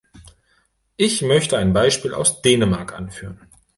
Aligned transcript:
Ich 0.97 1.21
möchte 1.21 1.59
ein 1.59 1.73
Beispiel 1.73 2.15
aus 2.15 2.41
Dänemark 2.41 2.93
anführen. 2.93 3.39